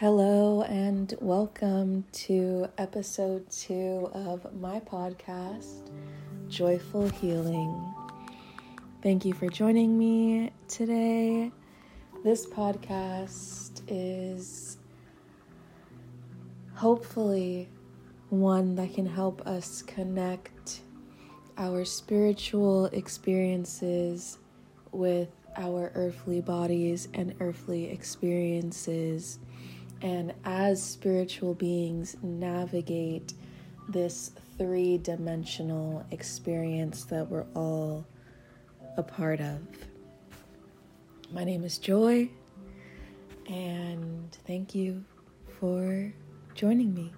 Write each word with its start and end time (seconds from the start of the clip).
Hello, 0.00 0.62
and 0.62 1.12
welcome 1.20 2.04
to 2.12 2.68
episode 2.78 3.50
two 3.50 4.08
of 4.14 4.54
my 4.54 4.78
podcast, 4.78 5.90
Joieful 6.48 7.08
Healing. 7.08 7.94
Thank 9.02 9.24
you 9.24 9.32
for 9.32 9.48
joining 9.48 9.98
me 9.98 10.52
today. 10.68 11.50
This 12.22 12.46
podcast 12.46 13.82
is 13.88 14.78
hopefully 16.74 17.68
one 18.28 18.76
that 18.76 18.94
can 18.94 19.06
help 19.06 19.44
us 19.48 19.82
connect 19.82 20.82
our 21.56 21.84
spiritual 21.84 22.86
experiences 22.86 24.38
with 24.92 25.30
our 25.56 25.90
earthly 25.96 26.40
bodies 26.40 27.08
and 27.14 27.34
earthly 27.40 27.90
experiences 27.90 29.40
and 30.02 30.32
as 30.44 30.82
spiritual 30.82 31.54
beings 31.54 32.16
navigate 32.22 33.34
this 33.88 34.32
three 34.58 34.98
dimensional 34.98 36.04
experience 36.10 37.04
that 37.04 37.28
we're 37.28 37.46
all 37.54 38.06
a 38.96 39.02
part 39.02 39.40
of. 39.40 39.60
My 41.32 41.44
name 41.44 41.64
is 41.64 41.78
Joie, 41.78 42.28
and 43.46 44.36
thank 44.46 44.74
you 44.74 45.04
for 45.60 46.12
joining 46.54 46.94
me. 46.94 47.12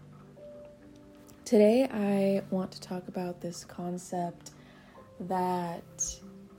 Today, 1.45 1.88
I 1.91 2.43
want 2.51 2.71
to 2.73 2.80
talk 2.80 3.09
about 3.09 3.41
this 3.41 3.65
concept 3.65 4.52
that, 5.21 5.83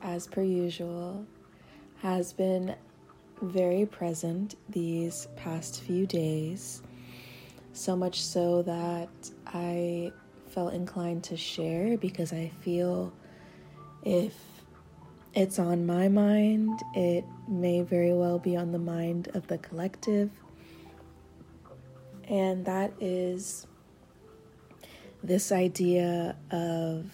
as 0.01 0.27
per 0.27 0.41
usual, 0.41 1.25
has 2.01 2.33
been 2.33 2.75
very 3.41 3.85
present 3.85 4.55
these 4.69 5.27
past 5.35 5.81
few 5.81 6.05
days, 6.05 6.81
so 7.73 7.95
much 7.95 8.21
so 8.21 8.61
that 8.63 9.09
I 9.47 10.11
felt 10.49 10.73
inclined 10.73 11.23
to 11.25 11.37
share 11.37 11.97
because 11.97 12.33
I 12.33 12.51
feel 12.61 13.13
if 14.03 14.35
it's 15.33 15.59
on 15.59 15.85
my 15.85 16.07
mind, 16.07 16.79
it 16.93 17.25
may 17.47 17.81
very 17.81 18.13
well 18.13 18.37
be 18.37 18.55
on 18.57 18.71
the 18.71 18.79
mind 18.79 19.29
of 19.33 19.47
the 19.47 19.57
collective. 19.57 20.29
And 22.27 22.65
that 22.65 22.93
is 22.99 23.65
this 25.23 25.51
idea 25.51 26.35
of 26.51 27.11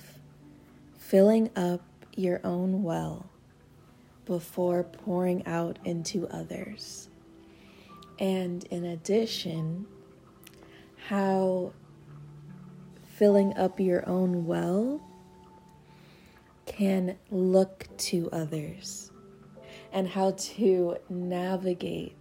filling 0.97 1.49
up 1.55 1.81
your 2.15 2.41
own 2.43 2.83
well 2.83 3.29
before 4.27 4.83
pouring 4.83 5.45
out 5.47 5.79
into 5.83 6.27
others. 6.27 7.09
And 8.19 8.63
in 8.65 8.83
addition, 8.85 9.87
how 11.07 11.73
filling 13.15 13.55
up 13.55 13.79
your 13.79 14.07
own 14.07 14.45
well 14.45 15.01
can 16.65 17.17
look 17.31 17.87
to 17.97 18.29
others 18.31 19.11
and 19.91 20.07
how 20.07 20.31
to 20.37 20.97
navigate 21.09 22.15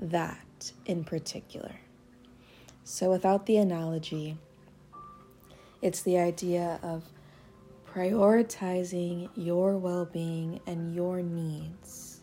that 0.00 0.72
in 0.86 1.04
particular. 1.04 1.76
So, 2.84 3.10
without 3.10 3.44
the 3.46 3.58
analogy, 3.58 4.38
it's 5.82 6.00
the 6.00 6.18
idea 6.18 6.80
of 6.82 7.04
prioritizing 7.94 9.28
your 9.34 9.76
well 9.76 10.04
being 10.04 10.60
and 10.66 10.94
your 10.94 11.22
needs, 11.22 12.20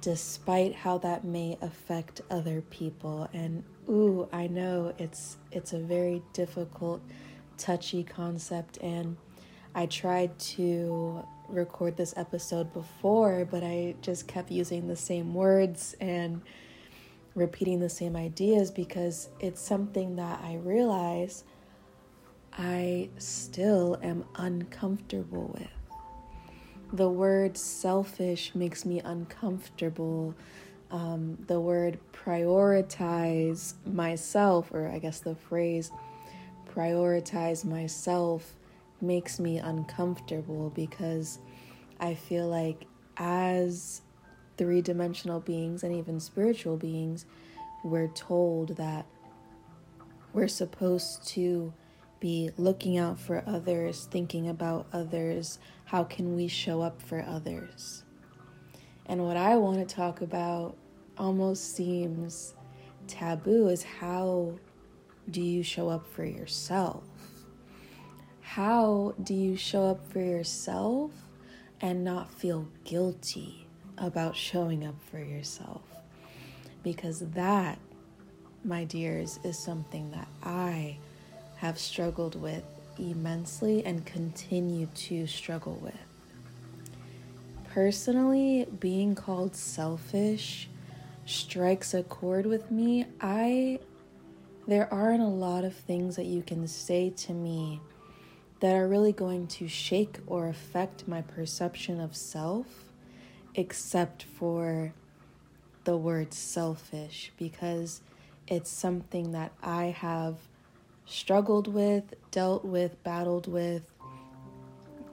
despite 0.00 0.74
how 0.74 0.98
that 0.98 1.24
may 1.24 1.58
affect 1.60 2.20
other 2.30 2.62
people. 2.70 3.28
And 3.32 3.64
ooh, 3.88 4.28
I 4.32 4.46
know 4.46 4.94
it's 4.98 5.36
it's 5.50 5.72
a 5.72 5.78
very 5.78 6.22
difficult, 6.32 7.02
touchy 7.58 8.04
concept, 8.04 8.78
and 8.78 9.16
I 9.74 9.86
tried 9.86 10.38
to 10.38 11.24
record 11.48 11.96
this 11.96 12.14
episode 12.16 12.72
before, 12.72 13.44
but 13.44 13.62
I 13.62 13.94
just 14.00 14.26
kept 14.26 14.50
using 14.50 14.88
the 14.88 14.96
same 14.96 15.34
words 15.34 15.94
and 16.00 16.42
repeating 17.34 17.80
the 17.80 17.88
same 17.88 18.16
ideas 18.16 18.70
because 18.70 19.28
it's 19.40 19.60
something 19.60 20.16
that 20.16 20.40
I 20.42 20.56
realize 20.56 21.44
I 22.58 23.08
still 23.18 23.98
am 24.02 24.24
uncomfortable 24.34 25.56
with. 25.58 25.68
The 26.92 27.08
word 27.08 27.56
selfish 27.56 28.54
makes 28.54 28.84
me 28.84 29.00
uncomfortable. 29.00 30.34
Um, 30.90 31.38
the 31.46 31.58
word 31.58 31.98
prioritize 32.12 33.74
myself, 33.86 34.70
or 34.72 34.88
I 34.88 34.98
guess 34.98 35.20
the 35.20 35.34
phrase 35.34 35.90
prioritize 36.70 37.64
myself, 37.64 38.54
makes 39.00 39.40
me 39.40 39.58
uncomfortable 39.58 40.70
because 40.70 41.38
I 41.98 42.14
feel 42.14 42.48
like 42.48 42.84
as 43.16 44.02
three 44.58 44.82
dimensional 44.82 45.40
beings 45.40 45.82
and 45.82 45.94
even 45.94 46.20
spiritual 46.20 46.76
beings, 46.76 47.24
we're 47.82 48.08
told 48.08 48.76
that 48.76 49.06
we're 50.34 50.48
supposed 50.48 51.26
to 51.28 51.72
be 52.22 52.52
looking 52.56 52.98
out 52.98 53.18
for 53.18 53.42
others, 53.48 54.06
thinking 54.08 54.48
about 54.48 54.86
others. 54.92 55.58
How 55.86 56.04
can 56.04 56.36
we 56.36 56.46
show 56.46 56.80
up 56.80 57.02
for 57.02 57.20
others? 57.20 58.04
And 59.06 59.24
what 59.24 59.36
I 59.36 59.56
want 59.56 59.80
to 59.80 59.94
talk 59.94 60.20
about 60.20 60.76
almost 61.18 61.74
seems 61.74 62.54
taboo 63.08 63.66
is 63.66 63.82
how 63.82 64.54
do 65.32 65.42
you 65.42 65.64
show 65.64 65.88
up 65.88 66.06
for 66.06 66.24
yourself? 66.24 67.02
How 68.40 69.16
do 69.24 69.34
you 69.34 69.56
show 69.56 69.86
up 69.86 70.08
for 70.08 70.20
yourself 70.20 71.10
and 71.80 72.04
not 72.04 72.32
feel 72.32 72.68
guilty 72.84 73.66
about 73.98 74.36
showing 74.36 74.86
up 74.86 75.02
for 75.10 75.18
yourself? 75.18 75.82
Because 76.84 77.18
that, 77.30 77.80
my 78.62 78.84
dears, 78.84 79.40
is 79.42 79.58
something 79.58 80.12
that 80.12 80.28
I 80.44 80.98
have 81.62 81.78
struggled 81.78 82.34
with 82.34 82.64
immensely 82.98 83.86
and 83.86 84.04
continue 84.04 84.84
to 84.96 85.28
struggle 85.28 85.78
with. 85.80 85.94
Personally, 87.70 88.66
being 88.80 89.14
called 89.14 89.54
selfish 89.54 90.68
strikes 91.24 91.94
a 91.94 92.02
chord 92.02 92.46
with 92.46 92.72
me. 92.72 93.06
I 93.20 93.78
there 94.66 94.92
aren't 94.92 95.22
a 95.22 95.26
lot 95.26 95.62
of 95.62 95.72
things 95.72 96.16
that 96.16 96.26
you 96.26 96.42
can 96.42 96.66
say 96.66 97.10
to 97.10 97.32
me 97.32 97.80
that 98.58 98.74
are 98.74 98.88
really 98.88 99.12
going 99.12 99.46
to 99.46 99.68
shake 99.68 100.18
or 100.26 100.48
affect 100.48 101.06
my 101.06 101.22
perception 101.22 102.00
of 102.00 102.16
self 102.16 102.66
except 103.54 104.24
for 104.24 104.92
the 105.84 105.96
word 105.96 106.34
selfish 106.34 107.30
because 107.36 108.00
it's 108.48 108.70
something 108.70 109.30
that 109.30 109.52
I 109.62 109.84
have 109.86 110.38
struggled 111.06 111.68
with, 111.68 112.14
dealt 112.30 112.64
with, 112.64 113.02
battled 113.02 113.46
with, 113.46 113.82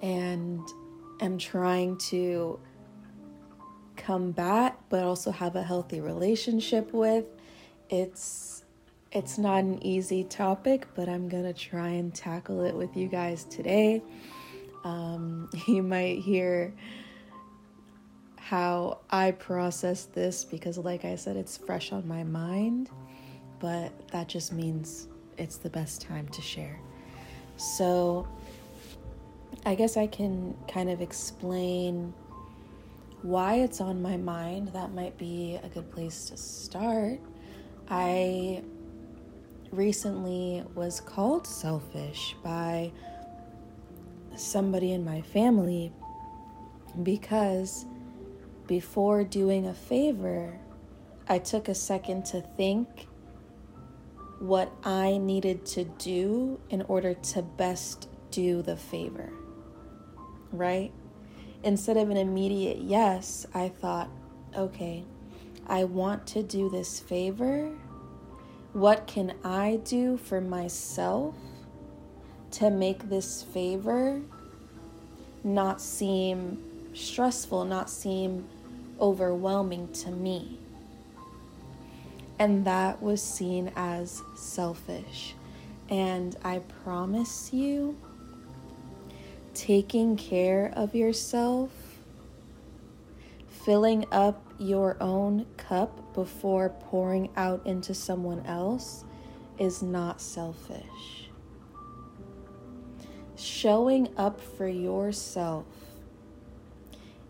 and 0.02 0.62
am 1.22 1.38
trying 1.38 1.98
to 1.98 2.60
combat 3.98 4.80
but 4.90 5.04
also 5.04 5.30
have 5.30 5.56
a 5.56 5.64
healthy 5.64 6.00
relationship 6.00 6.94
with. 6.94 7.26
It's 7.90 8.64
it's 9.12 9.40
not 9.40 9.64
an 9.64 9.84
easy 9.84 10.24
topic, 10.24 10.88
but 10.96 11.10
I'm 11.10 11.28
gonna 11.30 11.54
try 11.54 11.90
and 11.90 12.14
tackle 12.14 12.64
it 12.64 12.76
with 12.76 12.96
you 12.96 13.08
guys 13.08 13.44
today. 13.46 14.02
Um, 14.84 15.50
you 15.68 15.84
might 15.84 16.20
hear 16.20 16.74
how 18.38 19.00
I 19.10 19.32
process 19.32 20.06
this 20.06 20.44
because, 20.44 20.78
like 20.78 21.06
I 21.06 21.16
said, 21.16 21.36
it's 21.36 21.58
fresh 21.58 21.92
on 21.92 22.08
my 22.08 22.24
mind, 22.24 22.90
but 23.60 23.92
that 24.10 24.28
just 24.28 24.54
means 24.54 25.08
it's 25.40 25.58
the 25.58 25.70
best 25.70 26.02
time 26.02 26.28
to 26.30 26.42
share. 26.42 26.80
So, 27.58 28.28
I 29.66 29.76
guess 29.76 29.98
I 29.98 30.08
can 30.08 30.56
kind 30.68 30.90
of 30.90 31.02
explain 31.02 32.14
why 33.22 33.56
it's 33.56 33.82
on 33.82 34.02
my 34.02 34.18
mind. 34.18 34.70
That 34.70 34.94
might 34.94 35.18
be 35.18 35.60
a 35.62 35.70
good 35.70 35.92
place 35.92 36.30
to 36.30 36.38
start. 36.38 37.20
I 37.90 38.64
recently 39.72 40.64
was 40.76 41.00
called 41.00 41.46
selfish 41.46 42.36
by 42.44 42.92
somebody 44.36 44.94
in 44.94 45.04
my 45.04 45.22
family 45.22 45.92
because 47.04 47.86
before 48.68 49.24
doing 49.24 49.68
a 49.68 49.74
favor, 49.74 50.58
I 51.28 51.40
took 51.40 51.68
a 51.68 51.76
second 51.76 52.26
to 52.28 52.42
think 52.42 53.08
what 54.40 54.72
I 54.84 55.18
needed 55.18 55.66
to 55.68 55.84
do 55.84 56.60
in 56.70 56.82
order 56.84 57.14
to 57.14 57.42
best 57.42 58.08
do 58.32 58.62
the 58.62 58.78
favor, 58.78 59.32
right? 60.52 60.92
Instead 61.64 61.98
of 61.98 62.10
an 62.10 62.18
immediate 62.18 62.78
yes, 62.78 63.46
I 63.54 63.68
thought, 63.68 64.10
okay, 64.56 65.04
I 65.68 65.84
want 65.84 66.26
to 66.28 66.42
do 66.42 66.70
this 66.70 67.00
favor. 67.02 67.70
What 68.72 69.08
can 69.08 69.34
I 69.44 69.82
do 69.84 70.16
for 70.18 70.40
myself 70.40 71.36
to 72.52 72.70
make 72.70 73.10
this 73.10 73.44
favor 73.44 74.22
not 75.44 75.82
seem 75.82 76.64
stressful, 76.94 77.66
not 77.66 77.90
seem 77.90 78.48
overwhelming 79.02 79.92
to 79.94 80.12
me? 80.12 80.59
And 82.40 82.66
that 82.66 83.02
was 83.02 83.22
seen 83.22 83.72
as 83.76 84.22
selfish. 84.36 85.36
And 85.90 86.36
I 86.44 86.60
promise 86.84 87.52
you, 87.52 87.98
taking 89.54 90.16
care 90.16 90.72
of 90.76 90.96
yourself, 90.96 91.70
filling 93.50 94.06
up 94.12 94.42
your 94.58 94.96
own 95.02 95.46
cup 95.58 96.14
before 96.14 96.70
pouring 96.70 97.30
out 97.36 97.66
into 97.66 97.94
someone 97.94 98.46
else 98.46 99.04
is 99.58 99.82
not 99.82 100.22
selfish. 100.22 101.30
Showing 103.36 104.10
up 104.18 104.40
for 104.40 104.68
yourself 104.68 105.66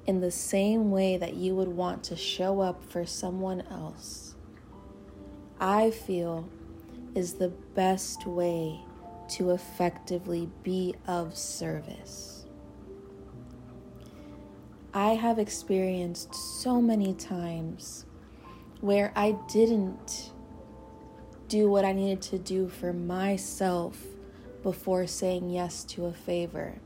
in 0.06 0.22
the 0.22 0.32
same 0.32 0.92
way 0.92 1.18
that 1.18 1.36
you 1.36 1.56
would 1.56 1.68
want 1.68 2.04
to 2.04 2.16
show 2.16 2.62
up 2.62 2.84
for 2.84 3.06
someone 3.06 3.62
else, 3.70 4.29
I 5.60 5.92
feel 5.92 6.50
is 7.16 7.34
the 7.34 7.50
best 7.50 8.26
way 8.26 8.80
to 9.30 9.52
effectively 9.52 10.50
be 10.64 10.96
of 11.06 11.38
service. 11.38 12.46
I 14.94 15.10
have 15.12 15.38
experienced 15.38 16.34
so 16.34 16.82
many 16.82 17.14
times 17.14 18.06
where 18.82 19.12
I 19.16 19.34
didn't 19.52 20.32
do 21.48 21.70
what 21.70 21.84
I 21.84 21.92
needed 21.92 22.22
to 22.24 22.40
do 22.40 22.70
for 22.70 22.94
myself 22.94 24.02
before 24.64 25.08
saying 25.08 25.50
yes 25.50 25.84
to 25.86 26.06
a 26.06 26.14
favor. 26.14 26.80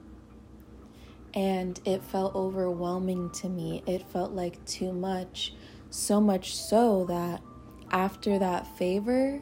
And 1.33 1.79
it 1.85 2.03
felt 2.03 2.35
overwhelming 2.35 3.29
to 3.31 3.49
me. 3.49 3.83
It 3.87 4.03
felt 4.09 4.31
like 4.33 4.63
too 4.65 4.93
much, 4.93 5.53
so 5.89 6.19
much 6.19 6.55
so 6.55 7.05
that 7.05 7.41
after 7.93 8.39
that 8.39 8.65
favor, 8.75 9.39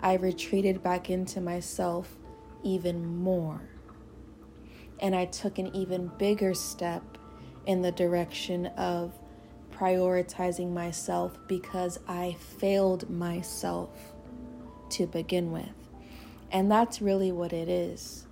I 0.00 0.14
retreated 0.14 0.82
back 0.82 1.10
into 1.10 1.40
myself 1.40 2.16
even 2.64 3.22
more. 3.22 3.60
And 4.98 5.14
I 5.14 5.26
took 5.26 5.58
an 5.58 5.74
even 5.76 6.10
bigger 6.18 6.54
step 6.54 7.18
in 7.66 7.82
the 7.82 7.92
direction 7.92 8.66
of 8.66 9.12
prioritizing 9.70 10.72
myself 10.72 11.38
because 11.46 12.00
I 12.08 12.36
failed 12.58 13.08
myself 13.10 13.90
to 14.90 15.06
begin 15.06 15.52
with. 15.52 15.68
And 16.50 16.70
that's 16.70 17.00
really 17.00 17.32
what 17.32 17.52
it 17.52 17.68
is. 17.68 18.26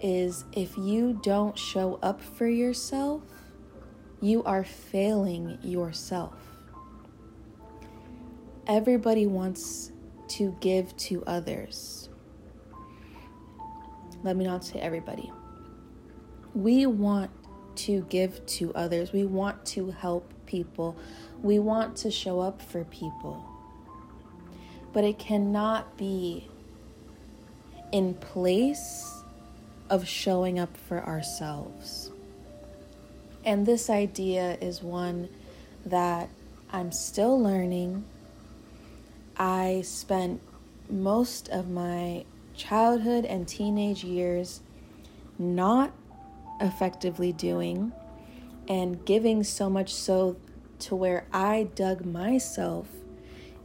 Is 0.00 0.44
if 0.52 0.78
you 0.78 1.18
don't 1.22 1.58
show 1.58 1.98
up 2.02 2.20
for 2.20 2.48
yourself, 2.48 3.22
you 4.20 4.42
are 4.44 4.64
failing 4.64 5.58
yourself. 5.62 6.53
Everybody 8.66 9.26
wants 9.26 9.92
to 10.28 10.56
give 10.60 10.96
to 10.96 11.22
others. 11.26 12.08
Let 14.22 14.36
me 14.36 14.44
not 14.44 14.64
say 14.64 14.78
everybody. 14.80 15.30
We 16.54 16.86
want 16.86 17.30
to 17.76 18.06
give 18.08 18.44
to 18.46 18.72
others, 18.74 19.12
we 19.12 19.24
want 19.24 19.66
to 19.66 19.90
help 19.90 20.32
people, 20.46 20.96
we 21.42 21.58
want 21.58 21.96
to 21.98 22.10
show 22.10 22.40
up 22.40 22.62
for 22.62 22.84
people. 22.84 23.44
But 24.92 25.04
it 25.04 25.18
cannot 25.18 25.98
be 25.98 26.48
in 27.92 28.14
place 28.14 29.22
of 29.90 30.08
showing 30.08 30.58
up 30.58 30.76
for 30.76 31.04
ourselves. 31.04 32.10
And 33.44 33.66
this 33.66 33.90
idea 33.90 34.56
is 34.60 34.82
one 34.82 35.28
that 35.84 36.30
I'm 36.70 36.92
still 36.92 37.38
learning. 37.40 38.04
I 39.36 39.82
spent 39.84 40.40
most 40.88 41.48
of 41.48 41.68
my 41.68 42.24
childhood 42.54 43.24
and 43.24 43.48
teenage 43.48 44.04
years 44.04 44.60
not 45.38 45.92
effectively 46.60 47.32
doing 47.32 47.92
and 48.68 49.04
giving 49.04 49.42
so 49.42 49.68
much 49.68 49.92
so 49.92 50.36
to 50.80 50.94
where 50.94 51.26
I 51.32 51.68
dug 51.74 52.04
myself 52.04 52.88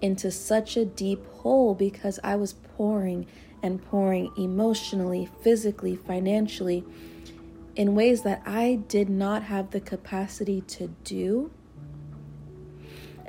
into 0.02 0.32
such 0.32 0.78
a 0.78 0.86
deep 0.86 1.26
hole 1.38 1.76
because 1.76 2.20
I 2.24 2.36
was 2.36 2.54
pouring 2.54 3.28
and 3.62 3.84
pouring 3.84 4.32
emotionally, 4.38 5.30
physically, 5.42 5.96
financially 5.96 6.84
in 7.76 7.96
ways 7.96 8.24
that 8.24 8.42
I 8.46 8.80
did 8.88 9.10
not 9.10 9.44
have 9.44 9.72
the 9.72 9.80
capacity 9.80 10.62
to 10.62 10.88
do. 11.04 11.52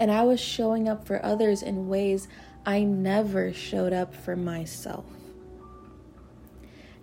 And 0.00 0.10
I 0.10 0.22
was 0.22 0.40
showing 0.40 0.88
up 0.88 1.06
for 1.06 1.24
others 1.24 1.62
in 1.62 1.86
ways 1.86 2.26
I 2.64 2.82
never 2.82 3.52
showed 3.52 3.92
up 3.92 4.14
for 4.14 4.34
myself. 4.34 5.04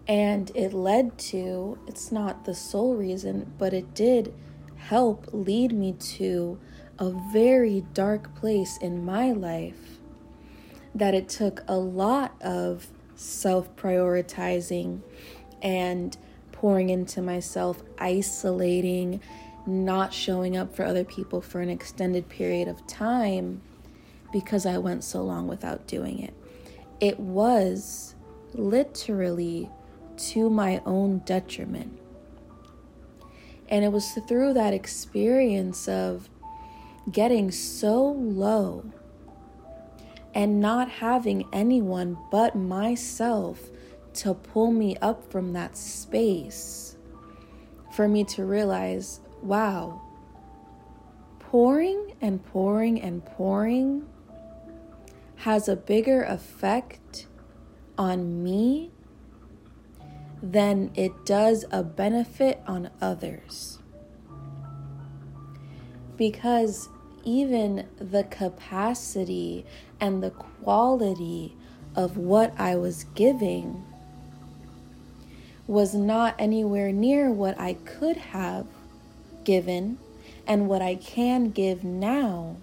And 0.07 0.51
it 0.55 0.73
led 0.73 1.19
to, 1.19 1.77
it's 1.85 2.11
not 2.11 2.45
the 2.45 2.55
sole 2.55 2.95
reason, 2.95 3.53
but 3.59 3.71
it 3.73 3.93
did 3.93 4.33
help 4.77 5.27
lead 5.31 5.73
me 5.73 5.93
to 5.93 6.59
a 6.97 7.11
very 7.31 7.85
dark 7.93 8.33
place 8.35 8.77
in 8.77 9.05
my 9.05 9.31
life 9.31 9.99
that 10.95 11.13
it 11.13 11.29
took 11.29 11.63
a 11.67 11.75
lot 11.75 12.41
of 12.41 12.87
self 13.15 13.75
prioritizing 13.75 15.01
and 15.61 16.17
pouring 16.51 16.89
into 16.89 17.21
myself, 17.21 17.83
isolating, 17.99 19.21
not 19.67 20.13
showing 20.13 20.55
up 20.55 20.75
for 20.75 20.85
other 20.85 21.03
people 21.03 21.41
for 21.41 21.61
an 21.61 21.69
extended 21.69 22.29
period 22.29 22.67
of 22.67 22.85
time 22.87 23.61
because 24.31 24.65
I 24.65 24.77
went 24.77 25.03
so 25.03 25.21
long 25.23 25.47
without 25.47 25.87
doing 25.87 26.19
it. 26.19 26.33
It 26.99 27.19
was 27.19 28.15
literally 28.53 29.69
to 30.17 30.49
my 30.49 30.81
own 30.85 31.19
detriment. 31.19 31.99
And 33.69 33.83
it 33.83 33.91
was 33.91 34.11
through 34.27 34.53
that 34.53 34.73
experience 34.73 35.87
of 35.87 36.29
getting 37.11 37.51
so 37.51 38.03
low 38.11 38.85
and 40.33 40.59
not 40.59 40.89
having 40.89 41.45
anyone 41.51 42.17
but 42.31 42.55
myself 42.55 43.69
to 44.13 44.33
pull 44.33 44.71
me 44.71 44.95
up 44.97 45.29
from 45.31 45.53
that 45.53 45.77
space 45.77 46.95
for 47.91 48.07
me 48.07 48.23
to 48.23 48.45
realize 48.45 49.19
wow, 49.41 50.01
pouring 51.39 52.13
and 52.21 52.43
pouring 52.45 53.01
and 53.01 53.23
pouring 53.25 54.07
has 55.37 55.67
a 55.67 55.75
bigger 55.75 56.23
effect 56.23 57.27
on 57.97 58.43
me 58.43 58.91
than 60.41 60.91
it 60.95 61.25
does 61.25 61.65
a 61.71 61.83
benefit 61.83 62.61
on 62.67 62.89
others. 63.01 63.79
Because 66.15 66.89
even 67.23 67.87
the 67.99 68.23
capacity 68.23 69.65
and 69.99 70.23
the 70.23 70.31
quality 70.31 71.55
of 71.95 72.17
what 72.17 72.53
I 72.59 72.75
was 72.75 73.05
giving 73.15 73.83
was 75.65 75.93
not 75.93 76.35
anywhere 76.39 76.91
near 76.91 77.31
what 77.31 77.59
I 77.59 77.73
could 77.73 78.17
have 78.17 78.65
given 79.47 79.97
and 80.45 80.67
what 80.67 80.81
I 80.81 80.95
can 80.95 81.51
give 81.51 81.81
now 81.81 82.57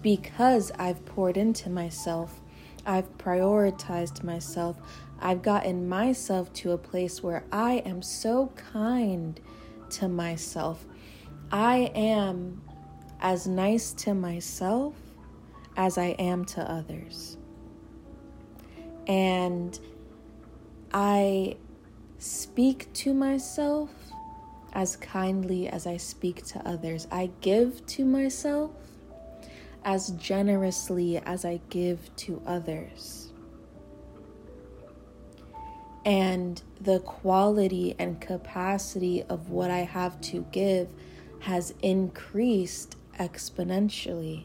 because 0.00 0.72
I've 0.78 1.04
poured 1.04 1.36
into 1.36 1.68
myself, 1.68 2.40
I've 2.86 3.18
prioritized 3.18 4.24
myself, 4.24 4.78
I've 5.20 5.42
gotten 5.42 5.86
myself 5.86 6.50
to 6.54 6.72
a 6.72 6.78
place 6.78 7.22
where 7.22 7.44
I 7.52 7.82
am 7.84 8.00
so 8.00 8.50
kind 8.72 9.38
to 9.90 10.08
myself. 10.08 10.86
I 11.52 11.92
am 11.94 12.62
as 13.20 13.46
nice 13.46 13.92
to 14.04 14.14
myself 14.14 14.94
as 15.76 15.98
I 15.98 16.16
am 16.18 16.46
to 16.46 16.62
others. 16.62 17.36
And 19.06 19.78
I 20.90 21.58
speak 22.18 22.90
to 22.94 23.12
myself 23.12 23.90
as 24.72 24.96
kindly 24.96 25.68
as 25.68 25.86
I 25.86 25.96
speak 25.96 26.44
to 26.46 26.66
others. 26.66 27.06
I 27.10 27.30
give 27.40 27.84
to 27.86 28.04
myself 28.04 28.70
as 29.84 30.10
generously 30.10 31.18
as 31.18 31.44
I 31.44 31.60
give 31.70 32.14
to 32.16 32.42
others. 32.46 33.32
And 36.04 36.62
the 36.80 37.00
quality 37.00 37.94
and 37.98 38.20
capacity 38.20 39.22
of 39.24 39.50
what 39.50 39.70
I 39.70 39.80
have 39.80 40.20
to 40.22 40.46
give 40.52 40.88
has 41.40 41.74
increased 41.82 42.96
exponentially. 43.18 44.44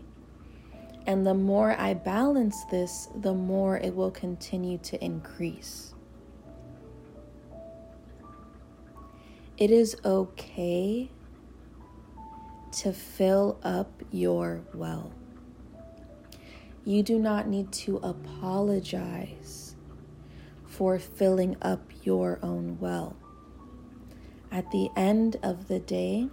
And 1.06 1.26
the 1.26 1.34
more 1.34 1.76
I 1.78 1.94
balance 1.94 2.64
this, 2.66 3.10
the 3.16 3.34
more 3.34 3.78
it 3.78 3.96
will 3.96 4.12
continue 4.12 4.78
to 4.80 5.04
increase. 5.04 5.94
It 9.56 9.70
is 9.70 9.96
okay 10.04 11.12
to 12.72 12.92
fill 12.92 13.60
up 13.64 14.02
your 14.12 14.62
well. 14.74 15.14
You 16.84 17.04
do 17.04 17.20
not 17.20 17.48
need 17.48 17.72
to 17.74 17.98
apologize 17.98 19.76
for 20.66 20.98
filling 20.98 21.56
up 21.62 21.82
your 22.02 22.40
own 22.42 22.80
well. 22.80 23.16
At 24.52 24.72
the 24.72 24.90
end 24.96 25.38
of 25.44 25.68
the 25.68 25.80
day, 25.80 26.30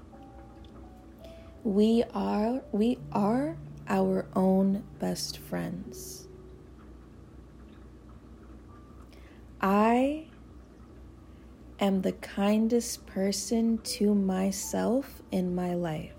we 1.62 2.02
are 2.14 2.62
we 2.72 2.98
are 3.12 3.58
our 3.86 4.26
own 4.34 4.82
best 4.98 5.36
friends. 5.36 6.26
I 9.60 10.29
am 11.80 12.02
the 12.02 12.12
kindest 12.12 13.06
person 13.06 13.78
to 13.78 14.14
myself 14.14 15.22
in 15.32 15.54
my 15.54 15.74
life. 15.74 16.12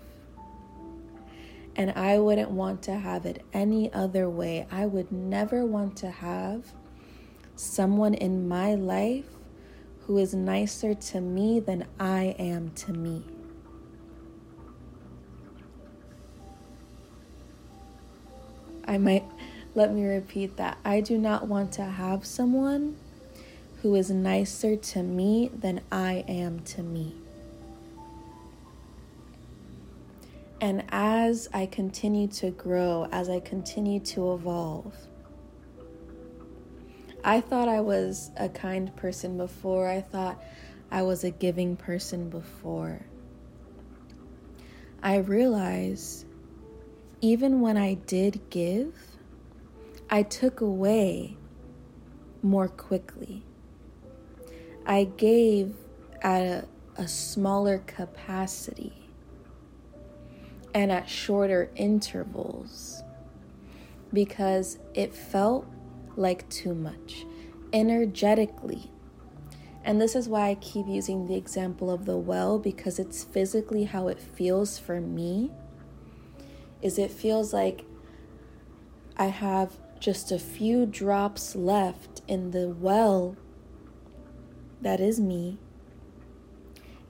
And 1.76 1.92
I 1.92 2.18
wouldn't 2.18 2.50
want 2.50 2.82
to 2.82 2.96
have 2.96 3.24
it 3.24 3.44
any 3.52 3.92
other 3.92 4.28
way. 4.28 4.66
I 4.70 4.86
would 4.86 5.10
never 5.10 5.64
want 5.64 5.96
to 5.98 6.10
have 6.10 6.66
someone 7.56 8.14
in 8.14 8.48
my 8.48 8.74
life 8.74 9.26
who 10.00 10.18
is 10.18 10.34
nicer 10.34 10.94
to 10.94 11.20
me 11.20 11.60
than 11.60 11.86
I 11.98 12.34
am 12.38 12.70
to 12.70 12.92
me. 12.92 13.24
I 18.84 18.98
might 18.98 19.24
let 19.74 19.94
me 19.94 20.04
repeat 20.04 20.56
that. 20.56 20.76
I 20.84 21.00
do 21.00 21.16
not 21.16 21.46
want 21.46 21.72
to 21.72 21.84
have 21.84 22.26
someone 22.26 22.96
who 23.82 23.96
is 23.96 24.10
nicer 24.10 24.76
to 24.76 25.02
me 25.02 25.50
than 25.52 25.80
I 25.90 26.24
am 26.28 26.60
to 26.60 26.82
me. 26.84 27.16
And 30.60 30.84
as 30.90 31.48
I 31.52 31.66
continue 31.66 32.28
to 32.28 32.52
grow, 32.52 33.08
as 33.10 33.28
I 33.28 33.40
continue 33.40 33.98
to 33.98 34.34
evolve, 34.34 34.94
I 37.24 37.40
thought 37.40 37.68
I 37.68 37.80
was 37.80 38.30
a 38.36 38.48
kind 38.48 38.94
person 38.94 39.36
before. 39.36 39.88
I 39.88 40.00
thought 40.00 40.40
I 40.92 41.02
was 41.02 41.24
a 41.24 41.32
giving 41.32 41.76
person 41.76 42.30
before. 42.30 43.04
I 45.02 45.16
realized 45.16 46.24
even 47.20 47.60
when 47.60 47.76
I 47.76 47.94
did 47.94 48.48
give, 48.48 48.94
I 50.08 50.22
took 50.22 50.60
away 50.60 51.36
more 52.42 52.68
quickly. 52.68 53.42
I 54.86 55.04
gave 55.04 55.74
at 56.22 56.42
a, 56.42 56.68
a 56.96 57.08
smaller 57.08 57.78
capacity 57.86 58.92
and 60.74 60.90
at 60.90 61.08
shorter 61.08 61.70
intervals 61.76 63.02
because 64.12 64.78
it 64.94 65.14
felt 65.14 65.66
like 66.16 66.48
too 66.48 66.74
much 66.74 67.24
energetically. 67.72 68.90
And 69.84 70.00
this 70.00 70.14
is 70.14 70.28
why 70.28 70.50
I 70.50 70.54
keep 70.56 70.86
using 70.86 71.26
the 71.26 71.34
example 71.36 71.90
of 71.90 72.04
the 72.04 72.16
well 72.16 72.58
because 72.58 72.98
it's 72.98 73.24
physically 73.24 73.84
how 73.84 74.08
it 74.08 74.20
feels 74.20 74.78
for 74.78 75.00
me 75.00 75.50
is 76.80 76.98
it 76.98 77.10
feels 77.10 77.52
like 77.52 77.84
I 79.16 79.26
have 79.26 79.76
just 79.98 80.32
a 80.32 80.38
few 80.38 80.84
drops 80.84 81.54
left 81.54 82.22
in 82.26 82.50
the 82.50 82.68
well 82.68 83.36
that 84.82 85.00
is 85.00 85.18
me. 85.18 85.58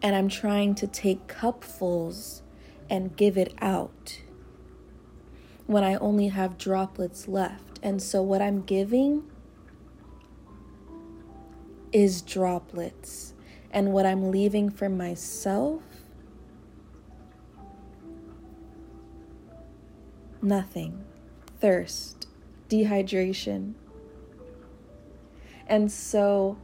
And 0.00 0.14
I'm 0.14 0.28
trying 0.28 0.74
to 0.76 0.86
take 0.86 1.26
cupfuls 1.26 2.42
and 2.88 3.16
give 3.16 3.36
it 3.36 3.54
out 3.60 4.20
when 5.66 5.82
I 5.84 5.94
only 5.96 6.28
have 6.28 6.58
droplets 6.58 7.28
left. 7.28 7.78
And 7.82 8.02
so 8.02 8.22
what 8.22 8.42
I'm 8.42 8.62
giving 8.62 9.24
is 11.92 12.22
droplets. 12.22 13.34
And 13.70 13.92
what 13.92 14.04
I'm 14.04 14.30
leaving 14.30 14.70
for 14.70 14.88
myself 14.88 15.82
nothing, 20.42 21.04
thirst, 21.60 22.26
dehydration. 22.68 23.74
And 25.66 25.90
so 25.90 26.58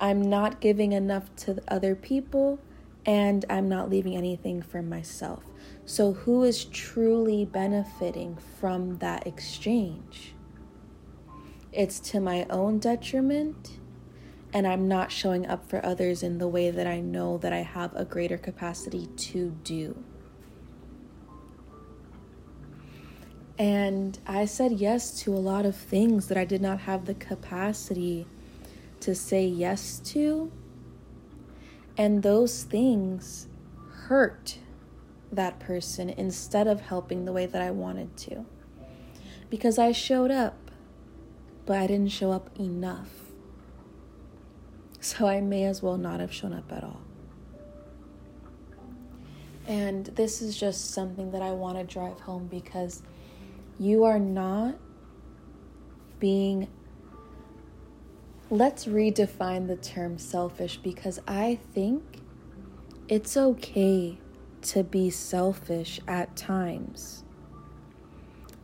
I'm 0.00 0.22
not 0.22 0.60
giving 0.60 0.92
enough 0.92 1.34
to 1.36 1.62
other 1.68 1.94
people 1.94 2.60
and 3.08 3.44
I'm 3.48 3.68
not 3.68 3.88
leaving 3.88 4.16
anything 4.16 4.60
for 4.60 4.82
myself. 4.82 5.42
So, 5.86 6.12
who 6.12 6.44
is 6.44 6.66
truly 6.66 7.46
benefiting 7.46 8.36
from 8.60 8.98
that 8.98 9.26
exchange? 9.26 10.34
It's 11.72 12.00
to 12.00 12.20
my 12.20 12.46
own 12.50 12.78
detriment, 12.78 13.78
and 14.52 14.66
I'm 14.66 14.88
not 14.88 15.10
showing 15.10 15.46
up 15.46 15.68
for 15.68 15.84
others 15.84 16.22
in 16.22 16.36
the 16.36 16.48
way 16.48 16.70
that 16.70 16.86
I 16.86 17.00
know 17.00 17.38
that 17.38 17.52
I 17.52 17.62
have 17.62 17.94
a 17.96 18.04
greater 18.04 18.36
capacity 18.36 19.06
to 19.06 19.56
do. 19.64 20.04
And 23.58 24.18
I 24.26 24.44
said 24.44 24.72
yes 24.72 25.18
to 25.22 25.32
a 25.32 25.38
lot 25.40 25.64
of 25.66 25.74
things 25.74 26.28
that 26.28 26.36
I 26.36 26.44
did 26.44 26.60
not 26.60 26.80
have 26.80 27.06
the 27.06 27.14
capacity 27.14 28.26
to 29.00 29.14
say 29.14 29.46
yes 29.46 30.00
to. 30.06 30.50
And 31.96 32.22
those 32.22 32.62
things 32.62 33.48
hurt 34.06 34.58
that 35.32 35.58
person 35.58 36.10
instead 36.10 36.66
of 36.66 36.80
helping 36.80 37.24
the 37.24 37.32
way 37.32 37.46
that 37.46 37.60
I 37.60 37.70
wanted 37.70 38.16
to. 38.18 38.46
Because 39.50 39.78
I 39.78 39.92
showed 39.92 40.30
up, 40.30 40.70
but 41.66 41.76
I 41.78 41.86
didn't 41.86 42.12
show 42.12 42.32
up 42.32 42.50
enough. 42.58 43.10
So 45.00 45.26
I 45.26 45.40
may 45.40 45.64
as 45.64 45.82
well 45.82 45.96
not 45.96 46.20
have 46.20 46.32
shown 46.32 46.52
up 46.52 46.72
at 46.72 46.84
all. 46.84 47.00
And 49.66 50.06
this 50.06 50.40
is 50.40 50.56
just 50.56 50.92
something 50.92 51.30
that 51.32 51.42
I 51.42 51.52
want 51.52 51.78
to 51.78 51.84
drive 51.84 52.20
home 52.20 52.46
because 52.46 53.02
you 53.78 54.04
are 54.04 54.18
not 54.18 54.76
being. 56.18 56.68
Let's 58.50 58.86
redefine 58.86 59.66
the 59.66 59.76
term 59.76 60.16
selfish 60.16 60.78
because 60.78 61.20
I 61.28 61.58
think 61.74 62.22
it's 63.06 63.36
okay 63.36 64.16
to 64.62 64.82
be 64.82 65.10
selfish 65.10 66.00
at 66.08 66.34
times. 66.34 67.24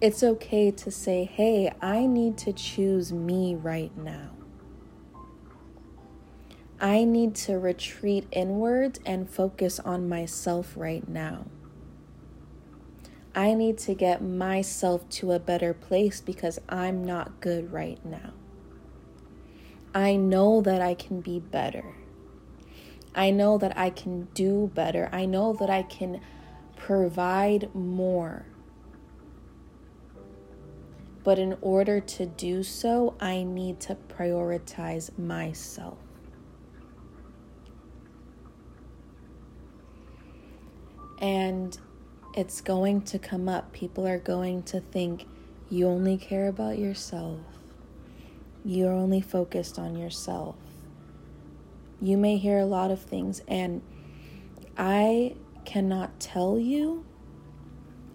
It's 0.01 0.23
okay 0.23 0.71
to 0.71 0.91
say, 0.91 1.25
hey, 1.25 1.71
I 1.83 2.07
need 2.07 2.39
to 2.39 2.55
choose 2.55 3.13
me 3.13 3.57
right 3.57 3.95
now. 3.95 4.31
I 6.81 7.05
need 7.05 7.35
to 7.37 7.59
retreat 7.59 8.27
inward 8.33 9.01
and 9.05 9.29
focus 9.29 9.81
on 9.81 10.09
myself 10.09 10.73
right 10.77 11.07
now. 11.07 11.45
I 13.35 13.53
need 13.53 13.77
to 13.79 13.95
get 13.95 14.23
myself 14.23 15.07
to 15.11 15.33
a 15.33 15.39
better 15.39 15.75
place 15.75 16.23
because 16.23 16.59
I'm 16.71 17.05
not 17.05 17.43
good 17.43 17.71
right 17.71 18.03
now. 18.03 18.33
I 19.95 20.17
know 20.17 20.61
that 20.63 20.83
I 20.83 20.95
can 20.95 21.21
be 21.21 21.39
better. 21.39 21.95
I 23.15 23.31
know 23.31 23.59
that 23.59 23.79
I 23.79 23.91
can 23.91 24.25
do 24.35 24.73
better. 24.75 25.09
I 25.13 25.25
know 25.25 25.53
that 25.53 25.71
I 25.71 25.85
can 25.85 26.21
provide 26.77 27.73
more. 27.75 28.47
But 31.23 31.39
in 31.39 31.57
order 31.61 32.01
to 32.01 32.27
do 32.27 32.65
so, 32.65 33.15
I 33.21 33.45
need 33.45 33.79
to 33.81 33.95
prioritize 33.95 35.17
myself. 35.17 35.99
And 41.21 41.79
it's 42.35 42.61
going 42.61 43.03
to 43.03 43.19
come 43.19 43.49
up. 43.49 43.73
People 43.73 44.07
are 44.07 44.19
going 44.19 44.65
to 44.65 44.81
think 44.81 45.27
you 45.71 45.87
only 45.87 46.19
care 46.19 46.49
about 46.49 46.79
yourself. 46.79 47.39
You're 48.65 48.93
only 48.93 49.21
focused 49.21 49.79
on 49.79 49.97
yourself. 49.97 50.57
You 52.01 52.17
may 52.17 52.39
hear 52.39 52.59
a 52.59 52.65
lot 52.65 52.91
of 52.91 53.01
things, 53.01 53.43
and 53.47 53.83
I 54.77 55.35
cannot 55.65 56.19
tell 56.19 56.59
you 56.59 57.05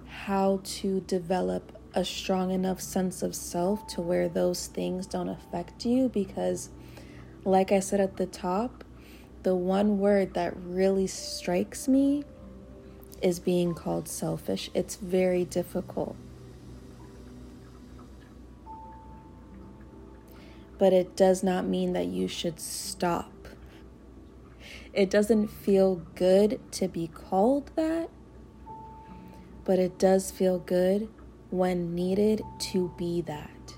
how 0.07 0.61
to 0.63 1.01
develop 1.01 1.71
a 1.93 2.03
strong 2.03 2.51
enough 2.51 2.81
sense 2.81 3.23
of 3.23 3.35
self 3.35 3.85
to 3.87 4.01
where 4.01 4.27
those 4.29 4.67
things 4.67 5.05
don't 5.07 5.29
affect 5.29 5.85
you 5.85 6.09
because, 6.09 6.69
like 7.43 7.71
I 7.71 7.79
said 7.79 7.99
at 7.99 8.17
the 8.17 8.25
top, 8.25 8.83
the 9.43 9.55
one 9.55 9.99
word 9.99 10.33
that 10.33 10.53
really 10.57 11.07
strikes 11.07 11.87
me 11.87 12.23
is 13.21 13.39
being 13.39 13.73
called 13.73 14.07
selfish. 14.07 14.69
It's 14.73 14.95
very 14.95 15.45
difficult. 15.45 16.15
But 20.79 20.93
it 20.93 21.15
does 21.15 21.43
not 21.43 21.67
mean 21.67 21.93
that 21.93 22.07
you 22.07 22.27
should 22.27 22.59
stop. 22.59 23.31
It 24.93 25.11
doesn't 25.11 25.49
feel 25.49 26.01
good 26.15 26.59
to 26.73 26.87
be 26.87 27.07
called 27.07 27.69
that, 27.75 28.09
but 29.65 29.77
it 29.77 29.99
does 29.99 30.31
feel 30.31 30.57
good 30.57 31.09
when 31.51 31.93
needed 31.93 32.41
to 32.59 32.91
be 32.97 33.21
that. 33.21 33.75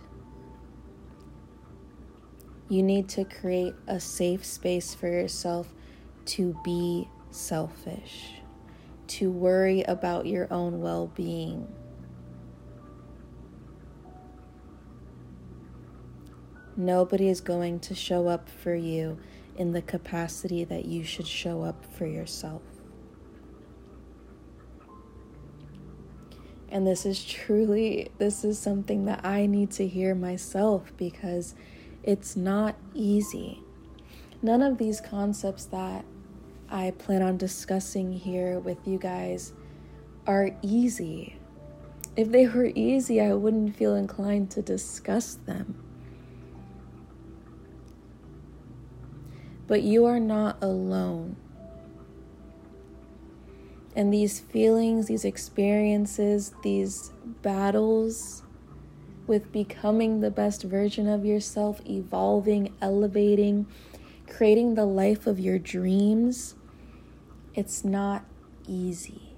You 2.70 2.84
need 2.84 3.10
to 3.10 3.26
create 3.26 3.74
a 3.88 4.00
safe 4.00 4.46
space 4.46 4.94
for 4.94 5.08
yourself 5.08 5.74
to 6.26 6.58
be 6.64 7.10
selfish, 7.32 8.36
to 9.08 9.30
worry 9.30 9.82
about 9.82 10.28
your 10.28 10.48
own 10.54 10.80
well 10.80 11.08
being. 11.08 11.68
Nobody 16.78 17.28
is 17.28 17.42
going 17.42 17.80
to 17.82 17.96
show 17.96 18.28
up 18.28 18.50
for 18.50 18.74
you 18.74 19.20
in 19.58 19.72
the 19.72 19.82
capacity 19.82 20.64
that 20.64 20.86
you 20.86 21.04
should 21.04 21.28
show 21.28 21.64
up 21.64 21.86
for 21.86 22.06
yourself. 22.06 22.62
And 26.70 26.88
this 26.88 27.06
is 27.06 27.26
truly, 27.26 28.12
this 28.18 28.46
is 28.46 28.58
something 28.58 29.04
that 29.06 29.26
I 29.26 29.46
need 29.46 29.72
to 29.72 29.88
hear 29.88 30.16
myself 30.16 30.94
because 30.96 31.54
it's 32.02 32.38
not 32.38 32.76
easy. 32.94 33.62
None 34.42 34.62
of 34.62 34.78
these 34.78 35.02
concepts 35.02 35.66
that 35.66 36.06
I 36.70 36.92
plan 36.92 37.22
on 37.22 37.36
discussing 37.36 38.14
here 38.14 38.58
with 38.58 38.88
you 38.88 38.98
guys 38.98 39.52
are 40.26 40.52
easy. 40.62 41.36
If 42.16 42.32
they 42.32 42.48
were 42.48 42.72
easy, 42.74 43.20
I 43.20 43.34
wouldn't 43.34 43.76
feel 43.76 43.96
inclined 43.96 44.50
to 44.52 44.62
discuss 44.62 45.34
them. 45.34 45.91
But 49.72 49.84
you 49.84 50.06
are 50.06 50.20
not 50.20 50.62
alone. 50.62 51.38
And 53.96 54.14
these 54.14 54.38
feelings, 54.38 55.08
these 55.08 55.24
experiences, 55.24 56.54
these 56.62 57.12
battles 57.42 58.44
with 59.28 59.54
becoming 59.54 60.20
the 60.20 60.30
best 60.30 60.64
version 60.64 61.08
of 61.08 61.26
yourself, 61.26 61.80
evolving, 61.86 62.74
elevating, 62.82 63.66
creating 64.28 64.76
the 64.76 64.84
life 64.84 65.26
of 65.26 65.40
your 65.40 65.58
dreams, 65.58 66.56
it's 67.56 67.86
not 67.86 68.26
easy. 68.68 69.38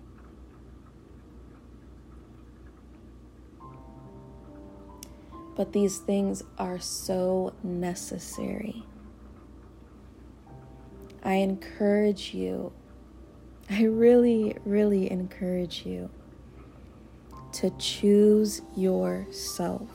But 5.56 5.74
these 5.74 6.00
things 6.00 6.42
are 6.58 6.80
so 6.80 7.54
necessary. 7.62 8.84
I 11.34 11.38
encourage 11.38 12.36
you 12.36 12.72
I 13.68 13.86
really, 13.86 14.56
really 14.66 15.10
encourage 15.10 15.84
you 15.84 16.12
to 17.54 17.72
choose 17.80 18.62
yourself. 18.76 19.88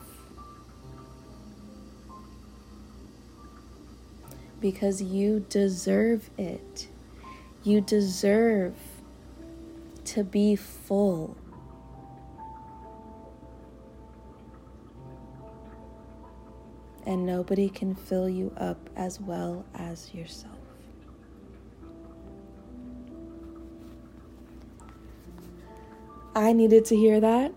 Because 4.61 5.00
you 5.00 5.47
deserve 5.49 6.28
it. 6.37 6.88
You 7.62 7.83
deserve 7.83 8.75
to 10.07 10.25
be 10.25 10.57
full. 10.57 11.37
And 17.06 17.25
nobody 17.25 17.69
can 17.69 17.95
fill 17.95 18.28
you 18.28 18.52
up 18.56 18.91
as 18.97 19.21
well 19.21 19.65
as 19.73 20.13
yourself. 20.13 20.57
I 26.39 26.53
needed 26.53 26.85
to 26.85 26.97
hear 26.97 27.19
that. 27.19 27.53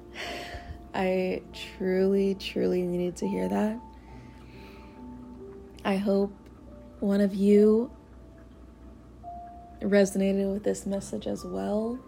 I 0.95 1.43
truly, 1.53 2.33
truly 2.33 2.81
needed 2.81 3.15
to 3.17 3.27
hear 3.27 3.47
that. 3.47 3.79
I 5.85 5.97
hope 5.97 6.33
one 6.99 7.21
of 7.21 7.35
you 7.35 7.91
resonated 9.81 10.51
with 10.51 10.63
this 10.63 10.87
message 10.87 11.27
as 11.27 11.45
well. 11.45 11.99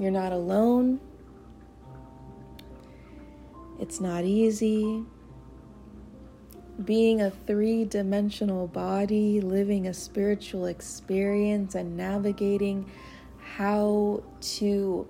You're 0.00 0.10
not 0.10 0.32
alone. 0.32 0.98
It's 3.78 4.00
not 4.00 4.24
easy. 4.24 5.04
Being 6.84 7.22
a 7.22 7.30
three 7.30 7.84
dimensional 7.84 8.66
body, 8.66 9.40
living 9.40 9.86
a 9.86 9.94
spiritual 9.94 10.66
experience, 10.66 11.76
and 11.76 11.96
navigating 11.96 12.90
how 13.38 14.24
to 14.40 15.06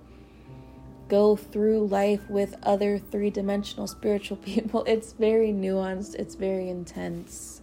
go 1.07 1.35
through 1.35 1.87
life 1.87 2.29
with 2.29 2.55
other 2.63 2.97
three 2.97 3.29
dimensional 3.29 3.87
spiritual 3.87 4.37
people. 4.51 4.83
It's 4.85 5.13
very 5.13 5.51
nuanced, 5.51 6.15
it's 6.15 6.35
very 6.35 6.69
intense. 6.69 7.61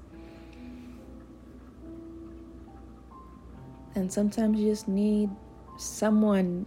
And 3.94 4.12
sometimes 4.12 4.58
you 4.58 4.70
just 4.70 4.88
need 4.88 5.30
someone 5.78 6.66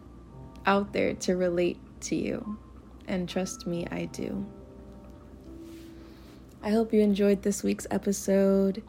out 0.66 0.94
there 0.94 1.14
to 1.14 1.36
relate 1.36 1.78
to 2.02 2.16
you. 2.16 2.58
And 3.08 3.28
trust 3.28 3.68
me, 3.68 3.86
I 3.92 4.06
do. 4.06 4.46
I 6.64 6.70
hope 6.72 6.94
you 6.94 7.02
enjoyed 7.02 7.44
this 7.44 7.64
week's 7.64 7.88
episode. 7.92 8.84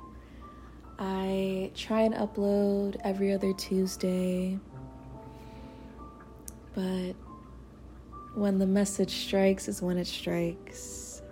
I 0.99 1.71
try 1.75 2.03
and 2.03 2.15
upload 2.15 2.97
every 3.05 3.33
other 3.33 3.53
Tuesday. 3.53 4.59
But 6.75 7.15
when 8.35 8.59
the 8.59 8.67
message 8.67 9.11
strikes 9.11 9.69
is 9.69 9.83
when 9.83 9.99
it 9.99 10.07
strikes. 10.07 11.23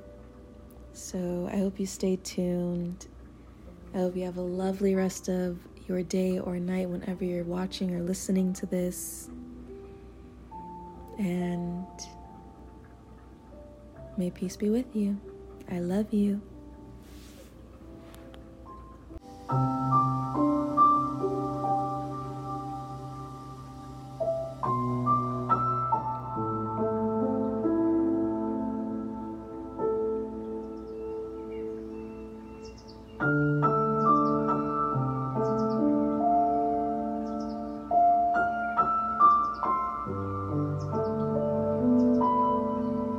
So 0.92 1.48
I 1.52 1.56
hope 1.56 1.78
you 1.78 1.86
stay 1.86 2.16
tuned. 2.16 3.06
I 3.94 3.98
hope 3.98 4.16
you 4.16 4.24
have 4.24 4.36
a 4.36 4.42
lovely 4.42 4.94
rest 4.94 5.28
of 5.28 5.58
your 5.88 6.02
day 6.02 6.38
or 6.38 6.58
night 6.58 6.88
whenever 6.88 7.24
you're 7.24 7.44
watching 7.44 7.94
or 7.94 8.02
listening 8.02 8.52
to 8.54 8.66
this. 8.66 9.28
And 11.18 11.86
may 14.16 14.30
peace 14.30 14.56
be 14.56 14.68
with 14.68 14.94
you. 14.94 15.18
I 15.70 15.78
love 15.78 16.12
you. 16.12 16.40